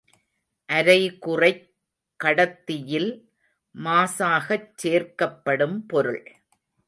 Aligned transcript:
அரைகுறைக் 0.69 1.67
கடத்தியில் 2.19 3.11
மாசாகச் 3.75 4.71
சேர்க்கப்படும் 4.83 5.77
பொருள். 5.87 6.23